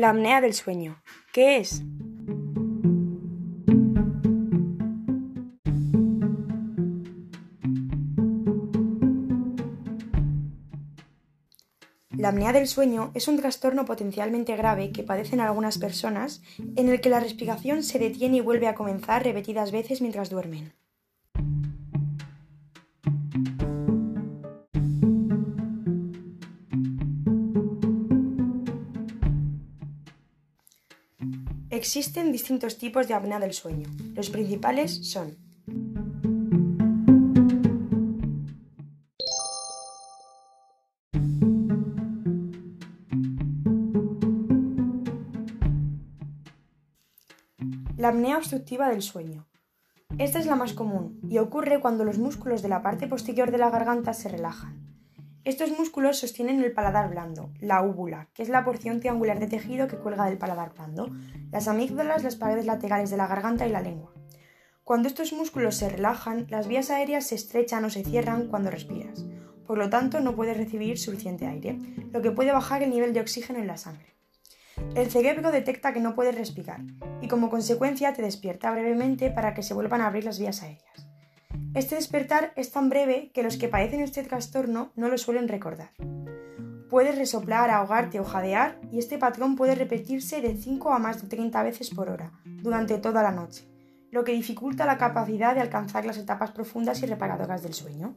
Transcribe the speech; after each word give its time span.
La 0.00 0.08
apnea 0.08 0.40
del 0.40 0.54
sueño. 0.54 1.02
¿Qué 1.30 1.58
es? 1.58 1.82
La 12.16 12.30
apnea 12.30 12.54
del 12.54 12.66
sueño 12.66 13.10
es 13.12 13.28
un 13.28 13.36
trastorno 13.36 13.84
potencialmente 13.84 14.56
grave 14.56 14.90
que 14.90 15.02
padecen 15.02 15.40
algunas 15.40 15.76
personas 15.76 16.40
en 16.76 16.88
el 16.88 17.02
que 17.02 17.10
la 17.10 17.20
respiración 17.20 17.82
se 17.82 17.98
detiene 17.98 18.38
y 18.38 18.40
vuelve 18.40 18.68
a 18.68 18.74
comenzar 18.74 19.22
repetidas 19.22 19.70
veces 19.70 20.00
mientras 20.00 20.30
duermen. 20.30 20.72
Existen 31.80 32.30
distintos 32.30 32.76
tipos 32.76 33.08
de 33.08 33.14
apnea 33.14 33.40
del 33.40 33.54
sueño. 33.54 33.88
Los 34.14 34.28
principales 34.28 35.10
son 35.10 35.38
La 47.96 48.08
apnea 48.08 48.36
obstructiva 48.36 48.90
del 48.90 49.00
sueño. 49.00 49.46
Esta 50.18 50.38
es 50.38 50.44
la 50.44 50.56
más 50.56 50.74
común 50.74 51.18
y 51.30 51.38
ocurre 51.38 51.80
cuando 51.80 52.04
los 52.04 52.18
músculos 52.18 52.60
de 52.60 52.68
la 52.68 52.82
parte 52.82 53.06
posterior 53.06 53.50
de 53.50 53.56
la 53.56 53.70
garganta 53.70 54.12
se 54.12 54.28
relajan. 54.28 54.89
Estos 55.50 55.76
músculos 55.76 56.16
sostienen 56.16 56.62
el 56.62 56.70
paladar 56.70 57.10
blando, 57.10 57.50
la 57.58 57.82
úvula, 57.82 58.28
que 58.34 58.44
es 58.44 58.48
la 58.48 58.64
porción 58.64 59.00
triangular 59.00 59.40
de 59.40 59.48
tejido 59.48 59.88
que 59.88 59.96
cuelga 59.96 60.26
del 60.26 60.38
paladar 60.38 60.72
blando, 60.74 61.10
las 61.50 61.66
amígdalas, 61.66 62.22
las 62.22 62.36
paredes 62.36 62.66
laterales 62.66 63.10
de 63.10 63.16
la 63.16 63.26
garganta 63.26 63.66
y 63.66 63.70
la 63.70 63.80
lengua. 63.80 64.12
Cuando 64.84 65.08
estos 65.08 65.32
músculos 65.32 65.74
se 65.74 65.88
relajan, 65.88 66.46
las 66.50 66.68
vías 66.68 66.88
aéreas 66.90 67.26
se 67.26 67.34
estrechan 67.34 67.84
o 67.84 67.90
se 67.90 68.04
cierran 68.04 68.46
cuando 68.46 68.70
respiras. 68.70 69.24
Por 69.66 69.76
lo 69.76 69.90
tanto, 69.90 70.20
no 70.20 70.36
puedes 70.36 70.56
recibir 70.56 71.00
suficiente 71.00 71.48
aire, 71.48 71.80
lo 72.12 72.22
que 72.22 72.30
puede 72.30 72.52
bajar 72.52 72.84
el 72.84 72.90
nivel 72.90 73.12
de 73.12 73.20
oxígeno 73.20 73.58
en 73.58 73.66
la 73.66 73.76
sangre. 73.76 74.14
El 74.94 75.10
cerebro 75.10 75.50
detecta 75.50 75.92
que 75.92 75.98
no 75.98 76.14
puedes 76.14 76.36
respirar 76.36 76.82
y 77.22 77.26
como 77.26 77.50
consecuencia 77.50 78.12
te 78.12 78.22
despierta 78.22 78.70
brevemente 78.70 79.32
para 79.32 79.52
que 79.52 79.64
se 79.64 79.74
vuelvan 79.74 80.00
a 80.00 80.06
abrir 80.06 80.22
las 80.22 80.38
vías 80.38 80.62
aéreas. 80.62 81.09
Este 81.74 81.94
despertar 81.94 82.52
es 82.56 82.72
tan 82.72 82.88
breve 82.88 83.30
que 83.32 83.42
los 83.42 83.56
que 83.56 83.68
padecen 83.68 84.00
este 84.00 84.22
trastorno 84.22 84.92
no 84.96 85.08
lo 85.08 85.18
suelen 85.18 85.48
recordar. 85.48 85.90
Puedes 86.88 87.16
resoplar, 87.16 87.70
ahogarte 87.70 88.18
o 88.18 88.24
jadear 88.24 88.80
y 88.90 88.98
este 88.98 89.18
patrón 89.18 89.54
puede 89.54 89.76
repetirse 89.76 90.40
de 90.40 90.56
5 90.56 90.92
a 90.92 90.98
más 90.98 91.22
de 91.22 91.28
30 91.28 91.62
veces 91.62 91.90
por 91.90 92.10
hora 92.10 92.32
durante 92.44 92.98
toda 92.98 93.22
la 93.22 93.30
noche, 93.30 93.68
lo 94.10 94.24
que 94.24 94.32
dificulta 94.32 94.84
la 94.84 94.98
capacidad 94.98 95.54
de 95.54 95.60
alcanzar 95.60 96.04
las 96.04 96.18
etapas 96.18 96.50
profundas 96.50 97.00
y 97.02 97.06
reparadoras 97.06 97.62
del 97.62 97.74
sueño. 97.74 98.16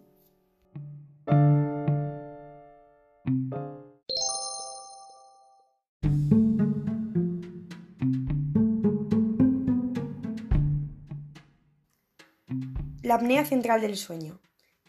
Apnea 13.14 13.46
central 13.46 13.80
del 13.80 13.96
sueño. 13.96 14.40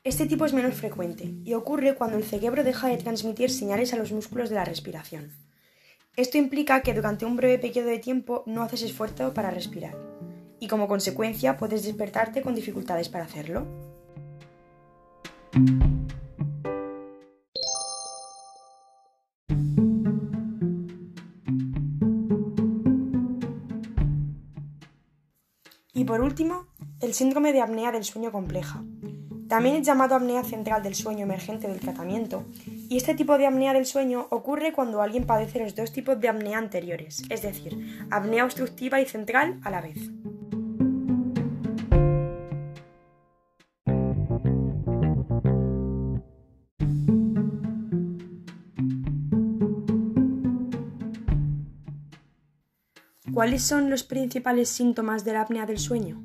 Este 0.03 0.25
tipo 0.25 0.47
es 0.47 0.55
menos 0.55 0.75
frecuente 0.75 1.35
y 1.45 1.53
ocurre 1.53 1.95
cuando 1.95 2.17
el 2.17 2.25
cerebro 2.25 2.65
deja 2.65 2.89
de 2.89 2.97
transmitir 2.97 3.51
señales 3.51 3.93
a 3.93 3.97
los 3.97 4.13
músculos 4.13 4.49
de 4.49 4.55
la 4.55 4.65
respiración. 4.65 5.31
Esto 6.17 6.39
implica 6.39 6.81
que 6.81 6.95
durante 6.95 7.27
un 7.27 7.37
breve 7.37 7.59
periodo 7.59 7.89
de 7.89 7.99
tiempo 7.99 8.43
no 8.47 8.63
haces 8.63 8.83
esfuerzo 8.83 9.35
para 9.35 9.51
respirar 9.51 9.95
y 10.59 10.69
como 10.69 10.89
consecuencia 10.89 11.59
puedes 11.59 11.85
despertarte 11.85 12.41
con 12.41 12.55
dificultades 12.55 13.11
para 13.11 13.25
hacerlo. 13.25 13.67
Por 26.15 26.21
último, 26.21 26.69
el 27.01 27.13
síndrome 27.13 27.53
de 27.53 27.61
apnea 27.61 27.91
del 27.91 28.05
sueño 28.05 28.31
compleja. 28.31 28.85
También 29.49 29.75
es 29.75 29.85
llamado 29.85 30.15
apnea 30.15 30.45
central 30.45 30.81
del 30.81 30.95
sueño 30.95 31.25
emergente 31.25 31.67
del 31.67 31.81
tratamiento, 31.81 32.45
y 32.89 32.97
este 32.97 33.17
tipo 33.17 33.37
de 33.37 33.49
apnea 33.49 33.73
del 33.73 33.85
sueño 33.85 34.29
ocurre 34.31 34.73
cuando 34.73 35.03
alguien 35.03 35.27
padece 35.27 35.59
los 35.59 35.75
dos 35.75 35.91
tipos 35.91 36.21
de 36.21 36.29
apnea 36.29 36.59
anteriores, 36.59 37.25
es 37.31 37.43
decir, 37.43 37.99
apnea 38.13 38.45
obstructiva 38.45 39.01
y 39.01 39.07
central 39.07 39.59
a 39.65 39.71
la 39.71 39.81
vez. 39.81 40.09
¿Cuáles 53.35 53.65
son 53.65 53.91
los 53.91 54.05
principales 54.05 54.69
síntomas 54.69 55.25
de 55.25 55.33
la 55.33 55.41
apnea 55.41 55.67
del 55.67 55.81
sueño? 55.81 56.23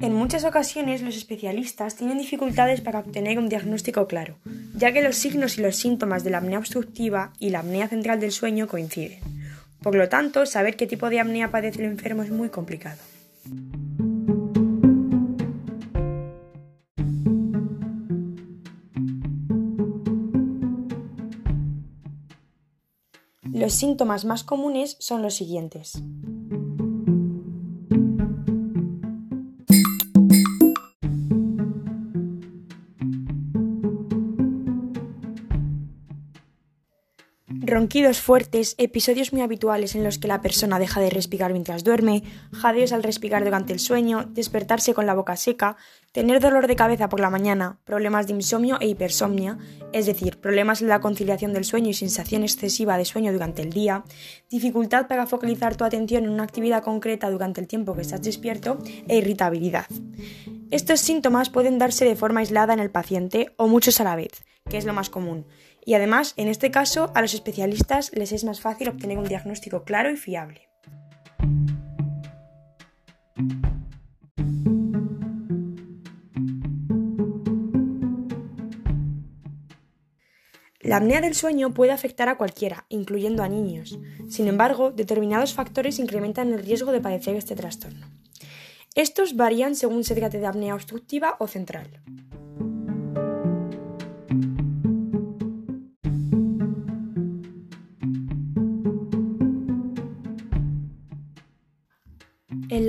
En 0.00 0.14
muchas 0.14 0.44
ocasiones 0.44 1.02
los 1.02 1.16
especialistas 1.16 1.94
tienen 1.94 2.18
dificultades 2.18 2.80
para 2.80 2.98
obtener 2.98 3.38
un 3.38 3.48
diagnóstico 3.48 4.08
claro, 4.08 4.38
ya 4.74 4.92
que 4.92 5.00
los 5.00 5.14
signos 5.14 5.58
y 5.58 5.62
los 5.62 5.76
síntomas 5.76 6.24
de 6.24 6.30
la 6.30 6.38
apnea 6.38 6.58
obstructiva 6.58 7.32
y 7.38 7.50
la 7.50 7.60
apnea 7.60 7.86
central 7.86 8.18
del 8.18 8.32
sueño 8.32 8.66
coinciden. 8.66 9.20
Por 9.80 9.94
lo 9.94 10.08
tanto, 10.08 10.44
saber 10.44 10.74
qué 10.74 10.88
tipo 10.88 11.08
de 11.08 11.20
apnea 11.20 11.52
padece 11.52 11.84
el 11.84 11.88
enfermo 11.88 12.24
es 12.24 12.32
muy 12.32 12.48
complicado. 12.48 12.98
Los 23.42 23.72
síntomas 23.72 24.24
más 24.24 24.44
comunes 24.44 24.96
son 25.00 25.22
los 25.22 25.34
siguientes. 25.34 26.02
Ronquidos 37.70 38.20
fuertes, 38.20 38.74
episodios 38.78 39.32
muy 39.32 39.42
habituales 39.42 39.94
en 39.94 40.02
los 40.02 40.18
que 40.18 40.26
la 40.26 40.40
persona 40.40 40.80
deja 40.80 41.00
de 41.00 41.08
respirar 41.08 41.52
mientras 41.52 41.84
duerme, 41.84 42.24
jadeos 42.52 42.92
al 42.92 43.04
respirar 43.04 43.44
durante 43.44 43.72
el 43.72 43.78
sueño, 43.78 44.24
despertarse 44.28 44.92
con 44.92 45.06
la 45.06 45.14
boca 45.14 45.36
seca, 45.36 45.76
tener 46.10 46.40
dolor 46.40 46.66
de 46.66 46.74
cabeza 46.74 47.08
por 47.08 47.20
la 47.20 47.30
mañana, 47.30 47.78
problemas 47.84 48.26
de 48.26 48.32
insomnio 48.32 48.76
e 48.80 48.88
hipersomnia, 48.88 49.56
es 49.92 50.06
decir, 50.06 50.38
problemas 50.38 50.82
en 50.82 50.88
la 50.88 51.00
conciliación 51.00 51.52
del 51.52 51.64
sueño 51.64 51.90
y 51.90 51.94
sensación 51.94 52.42
excesiva 52.42 52.98
de 52.98 53.04
sueño 53.04 53.32
durante 53.32 53.62
el 53.62 53.70
día, 53.70 54.02
dificultad 54.50 55.06
para 55.06 55.28
focalizar 55.28 55.76
tu 55.76 55.84
atención 55.84 56.24
en 56.24 56.30
una 56.30 56.42
actividad 56.42 56.82
concreta 56.82 57.30
durante 57.30 57.60
el 57.60 57.68
tiempo 57.68 57.94
que 57.94 58.02
estás 58.02 58.20
despierto 58.20 58.78
e 59.06 59.18
irritabilidad. 59.18 59.86
Estos 60.72 61.00
síntomas 61.00 61.50
pueden 61.50 61.78
darse 61.78 62.04
de 62.04 62.16
forma 62.16 62.40
aislada 62.40 62.74
en 62.74 62.80
el 62.80 62.90
paciente 62.90 63.52
o 63.56 63.68
muchos 63.68 64.00
a 64.00 64.04
la 64.04 64.16
vez, 64.16 64.44
que 64.70 64.78
es 64.78 64.86
lo 64.86 64.94
más 64.94 65.10
común 65.10 65.44
y 65.84 65.94
además, 65.94 66.34
en 66.36 66.48
este 66.48 66.70
caso, 66.70 67.10
a 67.14 67.22
los 67.22 67.34
especialistas 67.34 68.12
les 68.14 68.32
es 68.32 68.44
más 68.44 68.60
fácil 68.60 68.88
obtener 68.88 69.18
un 69.18 69.24
diagnóstico 69.24 69.84
claro 69.84 70.10
y 70.10 70.16
fiable. 70.16 70.68
La 80.80 80.96
apnea 80.96 81.20
del 81.20 81.34
sueño 81.34 81.72
puede 81.72 81.92
afectar 81.92 82.28
a 82.28 82.36
cualquiera, 82.36 82.84
incluyendo 82.88 83.42
a 83.42 83.48
niños. 83.48 83.98
Sin 84.28 84.48
embargo, 84.48 84.90
determinados 84.90 85.54
factores 85.54 85.98
incrementan 85.98 86.52
el 86.52 86.64
riesgo 86.64 86.90
de 86.90 87.00
padecer 87.00 87.36
este 87.36 87.54
trastorno. 87.54 88.06
Estos 88.96 89.36
varían 89.36 89.76
según 89.76 90.02
se 90.02 90.16
trate 90.16 90.40
de 90.40 90.46
apnea 90.46 90.74
obstructiva 90.74 91.36
o 91.38 91.46
central. 91.46 92.02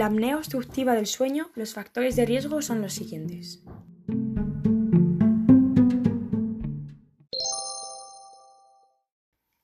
La 0.02 0.08
apnea 0.08 0.36
obstructiva 0.36 0.96
del 0.96 1.06
sueño, 1.06 1.52
los 1.54 1.76
factores 1.76 2.16
de 2.16 2.26
riesgo 2.26 2.64
son 2.64 2.82
los 2.82 2.92
siguientes. 2.92 3.64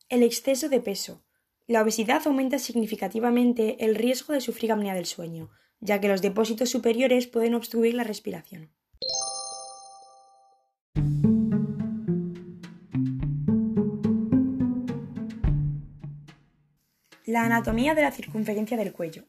El 0.10 0.22
exceso 0.22 0.70
de 0.70 0.80
peso. 0.80 1.26
La 1.66 1.82
obesidad 1.82 2.22
aumenta 2.28 2.60
significativamente 2.60 3.84
el 3.84 3.96
riesgo 3.96 4.32
de 4.34 4.42
sufrir 4.42 4.72
apnea 4.72 4.94
del 4.94 5.08
sueño, 5.08 5.50
ya 5.80 6.00
que 6.00 6.08
los 6.08 6.22
depósitos 6.22 6.70
superiores 6.70 7.26
pueden 7.26 7.56
obstruir 7.56 7.96
la 7.96 8.04
respiración. 8.04 8.70
La 17.26 17.44
anatomía 17.44 17.96
de 17.96 18.04
la 18.04 18.12
circunferencia 18.12 18.78
del 18.78 18.94
cuello. 18.94 19.24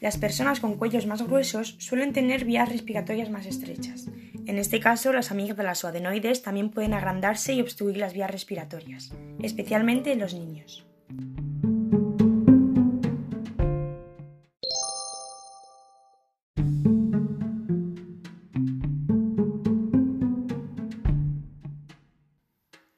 Las 0.00 0.16
personas 0.16 0.60
con 0.60 0.76
cuellos 0.76 1.06
más 1.06 1.22
gruesos 1.22 1.74
suelen 1.80 2.12
tener 2.12 2.44
vías 2.44 2.68
respiratorias 2.68 3.30
más 3.30 3.46
estrechas. 3.46 4.06
En 4.46 4.56
este 4.56 4.78
caso, 4.78 5.12
las 5.12 5.32
amígdalas 5.32 5.82
o 5.82 5.88
adenoides 5.88 6.42
también 6.42 6.70
pueden 6.70 6.94
agrandarse 6.94 7.52
y 7.52 7.60
obstruir 7.60 7.96
las 7.96 8.14
vías 8.14 8.30
respiratorias, 8.30 9.12
especialmente 9.42 10.12
en 10.12 10.20
los 10.20 10.34
niños. 10.34 10.86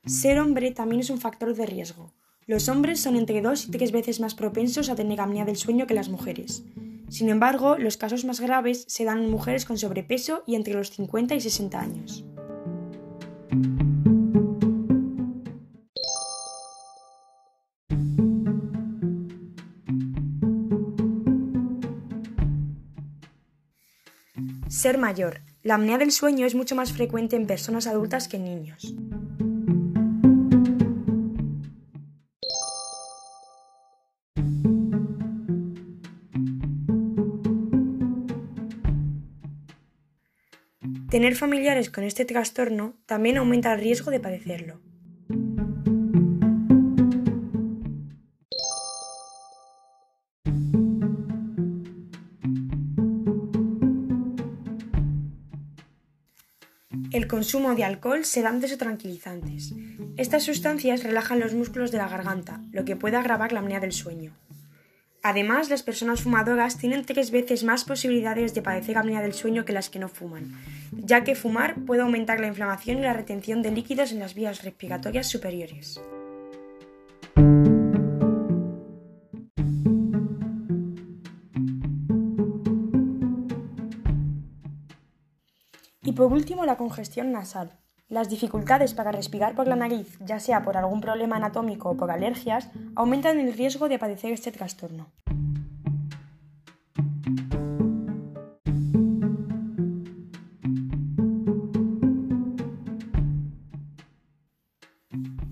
Ser 0.04 0.38
hombre 0.38 0.70
también 0.72 1.00
es 1.00 1.08
un 1.08 1.18
factor 1.18 1.54
de 1.54 1.64
riesgo, 1.64 2.12
los 2.50 2.68
hombres 2.68 3.00
son 3.00 3.14
entre 3.14 3.42
dos 3.42 3.68
y 3.68 3.70
tres 3.70 3.92
veces 3.92 4.18
más 4.18 4.34
propensos 4.34 4.90
a 4.90 4.96
tener 4.96 5.20
apnea 5.20 5.44
del 5.44 5.54
sueño 5.54 5.86
que 5.86 5.94
las 5.94 6.08
mujeres. 6.08 6.64
Sin 7.10 7.28
embargo, 7.28 7.76
los 7.76 7.96
casos 7.96 8.24
más 8.24 8.40
graves 8.40 8.84
se 8.86 9.04
dan 9.04 9.18
en 9.18 9.30
mujeres 9.30 9.64
con 9.64 9.76
sobrepeso 9.76 10.44
y 10.46 10.54
entre 10.54 10.74
los 10.74 10.90
50 10.90 11.34
y 11.34 11.40
60 11.40 11.80
años. 11.80 12.24
Ser 24.68 24.96
mayor. 24.96 25.40
La 25.62 25.74
apnea 25.74 25.98
del 25.98 26.12
sueño 26.12 26.46
es 26.46 26.54
mucho 26.54 26.76
más 26.76 26.92
frecuente 26.92 27.34
en 27.34 27.48
personas 27.48 27.88
adultas 27.88 28.28
que 28.28 28.36
en 28.36 28.44
niños. 28.44 28.94
Tener 41.10 41.34
familiares 41.34 41.90
con 41.90 42.04
este 42.04 42.24
trastorno 42.24 42.94
también 43.04 43.36
aumenta 43.36 43.72
el 43.72 43.80
riesgo 43.80 44.12
de 44.12 44.20
padecerlo. 44.20 44.80
El 57.12 57.26
consumo 57.26 57.74
de 57.74 57.82
alcohol, 57.82 58.24
sedantes 58.24 58.72
o 58.72 58.78
tranquilizantes. 58.78 59.74
Estas 60.16 60.44
sustancias 60.44 61.02
relajan 61.02 61.40
los 61.40 61.54
músculos 61.54 61.90
de 61.90 61.98
la 61.98 62.08
garganta, 62.08 62.62
lo 62.70 62.84
que 62.84 62.94
puede 62.94 63.16
agravar 63.16 63.52
la 63.52 63.58
apnea 63.58 63.80
del 63.80 63.90
sueño. 63.90 64.32
Además, 65.22 65.68
las 65.68 65.82
personas 65.82 66.22
fumadoras 66.22 66.78
tienen 66.78 67.04
tres 67.04 67.30
veces 67.30 67.62
más 67.62 67.84
posibilidades 67.84 68.54
de 68.54 68.62
padecer 68.62 68.96
apnea 68.96 69.20
del 69.20 69.34
sueño 69.34 69.66
que 69.66 69.74
las 69.74 69.90
que 69.90 69.98
no 69.98 70.08
fuman, 70.08 70.54
ya 70.92 71.24
que 71.24 71.34
fumar 71.34 71.74
puede 71.84 72.00
aumentar 72.00 72.40
la 72.40 72.46
inflamación 72.46 72.98
y 72.98 73.02
la 73.02 73.12
retención 73.12 73.60
de 73.60 73.70
líquidos 73.70 74.12
en 74.12 74.20
las 74.20 74.34
vías 74.34 74.64
respiratorias 74.64 75.28
superiores. 75.28 76.00
Y 86.02 86.12
por 86.12 86.32
último, 86.32 86.64
la 86.64 86.78
congestión 86.78 87.30
nasal. 87.30 87.78
Las 88.10 88.28
dificultades 88.28 88.92
para 88.92 89.12
respirar 89.12 89.54
por 89.54 89.68
la 89.68 89.76
nariz, 89.76 90.18
ya 90.18 90.40
sea 90.40 90.64
por 90.64 90.76
algún 90.76 91.00
problema 91.00 91.36
anatómico 91.36 91.90
o 91.90 91.96
por 91.96 92.10
alergias, 92.10 92.68
aumentan 92.96 93.38
el 93.38 93.52
riesgo 93.52 93.88
de 93.88 94.00
padecer 94.00 94.32
este 94.32 94.50
trastorno. 94.50 95.06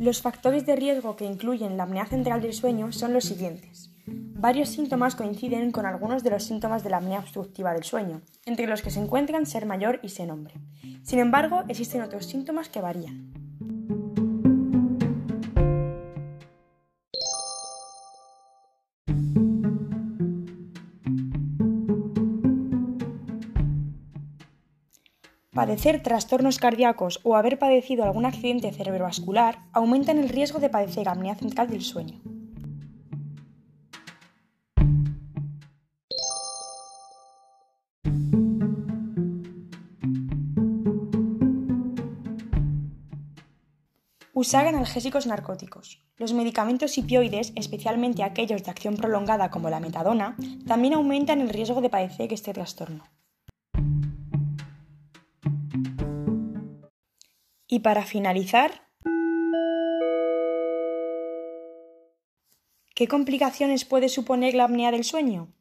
Los 0.01 0.21
factores 0.21 0.67
de 0.67 0.75
riesgo 0.75 1.15
que 1.15 1.27
incluyen 1.27 1.77
la 1.77 1.85
apnea 1.85 2.07
central 2.07 2.43
del 2.43 2.55
sueño 2.55 2.91
son 2.91 3.13
los 3.13 3.25
siguientes. 3.25 3.93
Varios 4.07 4.71
síntomas 4.71 5.15
coinciden 5.15 5.71
con 5.71 5.87
algunos 5.87 6.25
de 6.25 6.31
los 6.31 6.43
síntomas 6.43 6.83
de 6.83 6.91
la 6.91 6.97
apnea 6.97 7.21
obstructiva 7.21 7.73
del 7.73 7.85
sueño, 7.85 8.23
entre 8.47 8.67
los 8.67 8.83
que 8.83 8.91
se 8.91 8.99
encuentran 8.99 9.47
ser 9.47 9.65
mayor 9.65 10.01
y 10.03 10.09
ser 10.09 10.33
hombre. 10.33 10.55
Sin 11.09 11.21
embargo, 11.21 11.65
existen 11.69 12.03
otros 12.03 12.27
síntomas 12.27 12.69
que 12.69 12.83
varían. 12.83 13.33
Padecer 25.55 26.03
trastornos 26.03 26.59
cardíacos 26.59 27.21
o 27.25 27.37
haber 27.37 27.59
padecido 27.59 28.05
algún 28.05 28.27
accidente 28.27 28.71
cerebrovascular 28.71 29.61
aumentan 29.73 30.19
el 30.19 30.29
riesgo 30.29 30.61
de 30.61 30.69
padecer 30.69 31.09
apnea 31.09 31.37
central 31.37 31.71
del 31.71 31.81
sueño. 31.81 32.21
Usar 44.39 44.69
analgésicos 44.69 45.27
narcóticos. 45.27 46.01
Los 46.17 46.33
medicamentos 46.33 46.97
opioides, 46.97 47.53
especialmente 47.57 48.23
aquellos 48.23 48.63
de 48.63 48.71
acción 48.71 48.97
prolongada 48.97 49.51
como 49.51 49.69
la 49.69 49.81
metadona, 49.81 50.37
también 50.65 50.95
aumentan 50.95 51.41
el 51.41 51.49
riesgo 51.49 51.81
de 51.81 51.91
padecer 51.91 52.33
este 52.33 52.53
trastorno. 52.53 53.03
Y 57.67 57.81
para 57.81 58.05
finalizar, 58.05 58.71
¿qué 62.95 63.09
complicaciones 63.09 63.85
puede 63.85 64.09
suponer 64.09 64.55
la 64.55 64.67
apnea 64.67 64.93
del 64.93 65.03
sueño? 65.03 65.53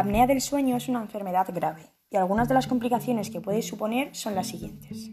La 0.00 0.04
apnea 0.04 0.26
del 0.26 0.40
sueño 0.40 0.78
es 0.78 0.88
una 0.88 1.02
enfermedad 1.02 1.48
grave 1.52 1.92
y 2.08 2.16
algunas 2.16 2.48
de 2.48 2.54
las 2.54 2.66
complicaciones 2.66 3.28
que 3.28 3.42
puede 3.42 3.60
suponer 3.60 4.16
son 4.16 4.34
las 4.34 4.46
siguientes. 4.46 5.10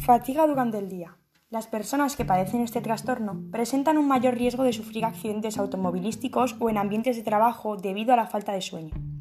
Fatiga 0.00 0.48
durante 0.48 0.78
el 0.78 0.88
día. 0.88 1.16
Las 1.48 1.68
personas 1.68 2.16
que 2.16 2.24
padecen 2.24 2.60
este 2.62 2.80
trastorno 2.80 3.40
presentan 3.52 3.98
un 3.98 4.08
mayor 4.08 4.34
riesgo 4.34 4.64
de 4.64 4.72
sufrir 4.72 5.04
accidentes 5.04 5.58
automovilísticos 5.58 6.56
o 6.58 6.70
en 6.70 6.78
ambientes 6.78 7.14
de 7.14 7.22
trabajo 7.22 7.76
debido 7.76 8.12
a 8.12 8.16
la 8.16 8.26
falta 8.26 8.50
de 8.50 8.62
sueño. 8.62 9.15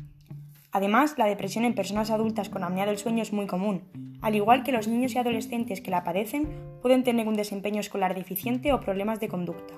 Además, 0.75 1.17
la 1.17 1.25
depresión 1.25 1.63
en 1.63 1.74
personas 1.74 2.12
adultas 2.12 2.50
con 2.50 2.62
apnea 2.62 2.86
del 2.86 2.98
sueño 2.98 3.24
es 3.24 3.32
muy 3.32 3.48
común. 3.48 3.84
Al 4.22 4.36
igual 4.36 4.63
que 4.63 4.74
los 4.74 4.89
niños 4.89 5.15
y 5.15 5.17
adolescentes 5.17 5.79
que 5.79 5.89
la 5.89 6.03
padecen, 6.03 6.50
pueden 6.82 7.05
tener 7.05 7.29
un 7.29 7.36
desempeño 7.36 7.79
escolar 7.79 8.13
deficiente 8.13 8.74
o 8.74 8.82
problemas 8.82 9.22
de 9.22 9.29
conducta. 9.29 9.74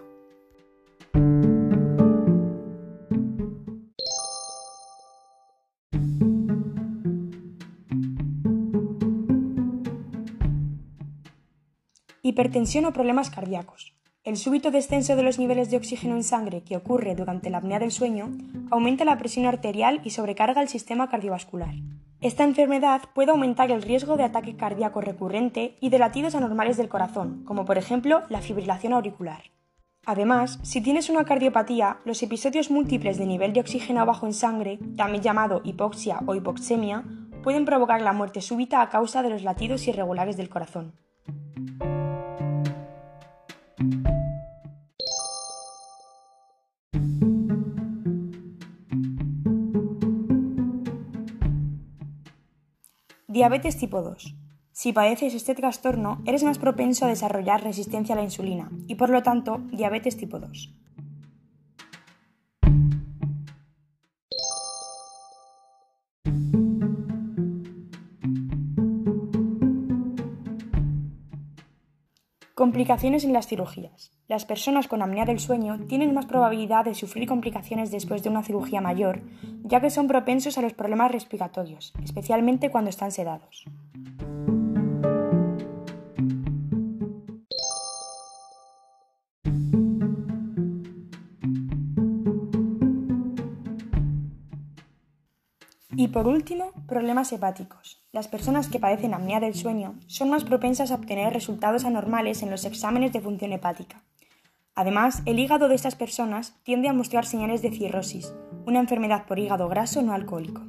Hipertensión 12.23 12.85
o 12.85 12.91
problemas 12.91 13.29
cardíacos. 13.29 13.96
El 14.27 14.35
súbito 14.35 14.71
descenso 14.71 15.15
de 15.15 15.23
los 15.23 15.39
niveles 15.39 15.71
de 15.71 15.77
oxígeno 15.77 16.13
en 16.13 16.23
sangre 16.25 16.61
que 16.61 16.75
ocurre 16.75 17.15
durante 17.15 17.49
la 17.49 17.59
apnea 17.59 17.79
del 17.79 17.93
sueño 17.93 18.29
aumenta 18.71 19.05
la 19.05 19.17
presión 19.17 19.45
arterial 19.45 20.01
y 20.03 20.09
sobrecarga 20.09 20.61
el 20.61 20.67
sistema 20.67 21.07
cardiovascular. 21.07 21.73
Esta 22.19 22.43
enfermedad 22.43 23.03
puede 23.15 23.31
aumentar 23.31 23.71
el 23.71 23.81
riesgo 23.81 24.17
de 24.17 24.25
ataque 24.25 24.57
cardíaco 24.57 24.99
recurrente 24.99 25.77
y 25.79 25.91
de 25.91 25.99
latidos 25.99 26.35
anormales 26.35 26.75
del 26.75 26.89
corazón, 26.89 27.45
como 27.45 27.63
por 27.63 27.77
ejemplo 27.77 28.23
la 28.27 28.41
fibrilación 28.41 28.91
auricular. 28.91 29.43
Además, 30.05 30.59
si 30.61 30.81
tienes 30.81 31.09
una 31.09 31.23
cardiopatía, 31.23 31.99
los 32.03 32.21
episodios 32.21 32.69
múltiples 32.69 33.17
de 33.17 33.27
nivel 33.27 33.53
de 33.53 33.61
oxígeno 33.61 34.05
bajo 34.05 34.25
en 34.25 34.33
sangre, 34.33 34.77
también 34.97 35.23
llamado 35.23 35.61
hipoxia 35.63 36.19
o 36.25 36.35
hipoxemia, 36.35 37.05
pueden 37.43 37.63
provocar 37.63 38.01
la 38.01 38.11
muerte 38.11 38.41
súbita 38.41 38.81
a 38.81 38.89
causa 38.89 39.23
de 39.23 39.29
los 39.29 39.43
latidos 39.43 39.87
irregulares 39.87 40.35
del 40.35 40.49
corazón. 40.49 40.95
Diabetes 53.29 53.75
tipo 53.75 54.01
2. 54.01 54.35
Si 54.71 54.93
padeces 54.93 55.33
este 55.33 55.53
trastorno, 55.53 56.23
eres 56.25 56.45
más 56.45 56.59
propenso 56.59 57.03
a 57.03 57.09
desarrollar 57.09 57.61
resistencia 57.61 58.15
a 58.15 58.17
la 58.17 58.23
insulina 58.23 58.71
y 58.87 58.95
por 58.95 59.09
lo 59.09 59.21
tanto 59.21 59.59
diabetes 59.69 60.15
tipo 60.15 60.39
2. 60.39 60.73
Complicaciones 72.57 73.23
en 73.23 73.33
las 73.33 73.45
cirugías. 73.45 74.11
Las 74.27 74.45
personas 74.45 74.87
con 74.87 75.03
apnea 75.03 75.25
del 75.25 75.39
sueño 75.39 75.77
tienen 75.87 76.15
más 76.15 76.25
probabilidad 76.25 76.85
de 76.85 76.95
sufrir 76.95 77.27
complicaciones 77.27 77.91
después 77.91 78.23
de 78.23 78.29
una 78.29 78.41
cirugía 78.41 78.81
mayor, 78.81 79.21
ya 79.61 79.79
que 79.79 79.91
son 79.91 80.07
propensos 80.07 80.57
a 80.57 80.63
los 80.63 80.73
problemas 80.73 81.11
respiratorios, 81.11 81.93
especialmente 82.03 82.71
cuando 82.71 82.89
están 82.89 83.11
sedados. 83.11 83.65
Y 95.95 96.09
por 96.09 96.27
último, 96.27 96.71
problemas 96.87 97.31
hepáticos. 97.31 98.05
Las 98.11 98.27
personas 98.27 98.67
que 98.67 98.79
padecen 98.79 99.13
apnea 99.13 99.39
del 99.39 99.55
sueño 99.55 99.95
son 100.07 100.29
más 100.29 100.43
propensas 100.43 100.91
a 100.91 100.95
obtener 100.95 101.31
resultados 101.31 101.85
anormales 101.85 102.43
en 102.43 102.51
los 102.51 102.65
exámenes 102.65 103.13
de 103.13 103.21
función 103.21 103.53
hepática. 103.53 104.03
Además, 104.75 105.23
el 105.25 105.39
hígado 105.39 105.69
de 105.69 105.75
estas 105.75 105.95
personas 105.95 106.55
tiende 106.63 106.89
a 106.89 106.93
mostrar 106.93 107.25
señales 107.25 107.61
de 107.61 107.71
cirrosis, 107.71 108.33
una 108.65 108.79
enfermedad 108.79 109.25
por 109.25 109.39
hígado 109.39 109.69
graso 109.69 110.01
no 110.01 110.13
alcohólico. 110.13 110.61